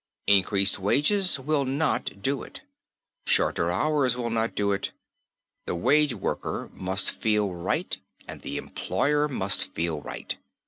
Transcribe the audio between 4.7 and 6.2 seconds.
it. The wage